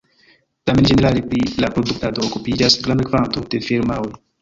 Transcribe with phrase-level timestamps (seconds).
[0.69, 4.15] Tamen ĝenerale pri la produktado okupiĝas granda kvanto da firmaoj.